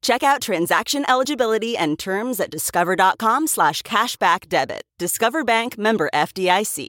Check 0.00 0.22
out 0.22 0.40
transaction 0.40 1.04
eligibility 1.08 1.76
and 1.76 1.98
terms 1.98 2.40
at 2.40 2.50
discover.com 2.50 3.46
slash 3.46 3.82
cashback 3.82 4.48
debit. 4.48 4.82
Discover 4.98 5.44
Bank 5.44 5.76
member 5.78 6.08
FDIC. 6.14 6.88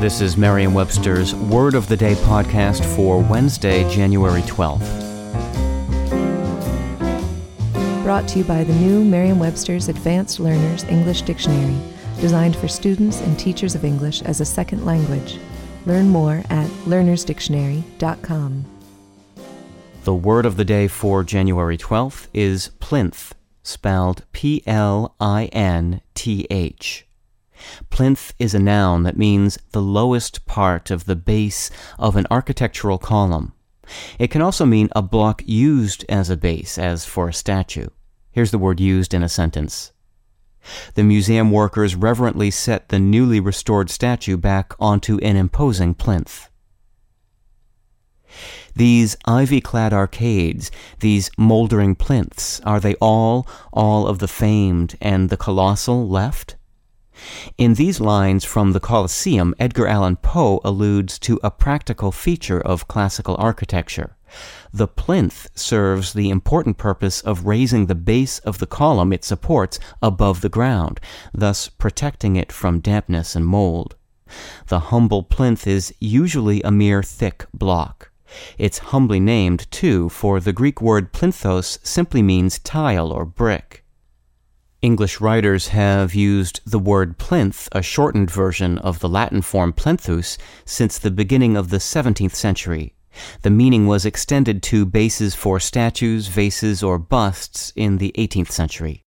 This 0.00 0.20
is 0.22 0.36
Merriam 0.36 0.72
Webster's 0.72 1.34
Word 1.34 1.74
of 1.74 1.86
the 1.88 1.96
Day 1.96 2.14
podcast 2.14 2.84
for 2.96 3.18
Wednesday, 3.18 3.88
January 3.90 4.40
12th. 4.42 4.88
Brought 8.02 8.26
to 8.28 8.38
you 8.38 8.44
by 8.44 8.64
the 8.64 8.72
new 8.74 9.04
Merriam 9.04 9.38
Webster's 9.38 9.88
Advanced 9.88 10.40
Learners 10.40 10.84
English 10.84 11.22
Dictionary, 11.22 11.76
designed 12.18 12.56
for 12.56 12.66
students 12.66 13.20
and 13.20 13.38
teachers 13.38 13.74
of 13.74 13.84
English 13.84 14.22
as 14.22 14.40
a 14.40 14.44
second 14.46 14.86
language. 14.86 15.38
Learn 15.84 16.08
more 16.08 16.42
at 16.48 16.68
learnersdictionary.com. 16.86 18.64
The 20.02 20.14
word 20.14 20.46
of 20.46 20.56
the 20.56 20.64
day 20.64 20.88
for 20.88 21.22
January 21.22 21.76
12th 21.76 22.28
is 22.32 22.70
plinth, 22.80 23.34
spelled 23.62 24.24
P 24.32 24.62
L 24.66 25.14
I 25.20 25.44
N 25.52 26.00
T 26.14 26.46
H. 26.50 27.06
Plinth 27.90 28.32
is 28.38 28.54
a 28.54 28.58
noun 28.58 29.02
that 29.02 29.18
means 29.18 29.58
the 29.72 29.82
lowest 29.82 30.46
part 30.46 30.90
of 30.90 31.04
the 31.04 31.16
base 31.16 31.70
of 31.98 32.16
an 32.16 32.26
architectural 32.30 32.96
column. 32.96 33.52
It 34.18 34.28
can 34.28 34.40
also 34.40 34.64
mean 34.64 34.88
a 34.96 35.02
block 35.02 35.42
used 35.44 36.06
as 36.08 36.30
a 36.30 36.36
base, 36.36 36.78
as 36.78 37.04
for 37.04 37.28
a 37.28 37.34
statue. 37.34 37.88
Here's 38.30 38.52
the 38.52 38.58
word 38.58 38.80
used 38.80 39.12
in 39.12 39.22
a 39.22 39.28
sentence. 39.28 39.92
The 40.94 41.04
museum 41.04 41.50
workers 41.50 41.94
reverently 41.94 42.50
set 42.50 42.88
the 42.88 42.98
newly 42.98 43.38
restored 43.38 43.90
statue 43.90 44.38
back 44.38 44.72
onto 44.80 45.18
an 45.18 45.36
imposing 45.36 45.94
plinth. 45.94 46.49
These 48.74 49.16
ivy 49.24 49.60
clad 49.60 49.92
arcades, 49.92 50.70
these 51.00 51.30
mouldering 51.36 51.94
plinths, 51.94 52.60
are 52.64 52.80
they 52.80 52.94
all, 52.96 53.46
all 53.72 54.06
of 54.06 54.18
the 54.18 54.28
famed 54.28 54.96
and 55.00 55.28
the 55.28 55.36
colossal 55.36 56.08
left? 56.08 56.56
In 57.58 57.74
these 57.74 58.00
lines 58.00 58.44
from 58.44 58.72
the 58.72 58.80
Coliseum, 58.80 59.54
Edgar 59.58 59.86
Allan 59.86 60.16
Poe 60.16 60.60
alludes 60.64 61.18
to 61.20 61.38
a 61.42 61.50
practical 61.50 62.12
feature 62.12 62.60
of 62.60 62.88
classical 62.88 63.36
architecture. 63.38 64.16
The 64.72 64.88
plinth 64.88 65.48
serves 65.54 66.12
the 66.12 66.30
important 66.30 66.78
purpose 66.78 67.20
of 67.20 67.44
raising 67.44 67.86
the 67.86 67.94
base 67.94 68.38
of 68.38 68.58
the 68.58 68.66
column 68.66 69.12
it 69.12 69.24
supports 69.24 69.78
above 70.00 70.40
the 70.40 70.48
ground, 70.48 71.00
thus 71.34 71.68
protecting 71.68 72.36
it 72.36 72.52
from 72.52 72.80
dampness 72.80 73.36
and 73.36 73.44
mold. 73.44 73.96
The 74.68 74.80
humble 74.80 75.24
plinth 75.24 75.66
is 75.66 75.92
usually 75.98 76.62
a 76.62 76.70
mere 76.70 77.02
thick 77.02 77.46
block. 77.52 78.09
It's 78.58 78.78
humbly 78.78 79.20
named, 79.20 79.70
too, 79.70 80.08
for 80.08 80.40
the 80.40 80.52
Greek 80.52 80.80
word 80.80 81.12
plinthos 81.12 81.78
simply 81.82 82.22
means 82.22 82.58
tile 82.58 83.10
or 83.10 83.24
brick. 83.24 83.84
English 84.82 85.20
writers 85.20 85.68
have 85.68 86.14
used 86.14 86.60
the 86.64 86.78
word 86.78 87.18
plinth, 87.18 87.68
a 87.72 87.82
shortened 87.82 88.30
version 88.30 88.78
of 88.78 89.00
the 89.00 89.08
Latin 89.08 89.42
form 89.42 89.72
plinthus, 89.72 90.38
since 90.64 90.98
the 90.98 91.10
beginning 91.10 91.56
of 91.56 91.68
the 91.68 91.76
17th 91.76 92.34
century. 92.34 92.94
The 93.42 93.50
meaning 93.50 93.86
was 93.86 94.06
extended 94.06 94.62
to 94.64 94.86
bases 94.86 95.34
for 95.34 95.60
statues, 95.60 96.28
vases, 96.28 96.82
or 96.82 96.98
busts 96.98 97.72
in 97.76 97.98
the 97.98 98.14
18th 98.16 98.52
century. 98.52 99.04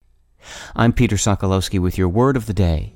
I'm 0.76 0.94
Peter 0.94 1.16
Sokolowski 1.16 1.80
with 1.80 1.98
your 1.98 2.10
word 2.10 2.38
of 2.38 2.46
the 2.46 2.54
day. 2.54 2.96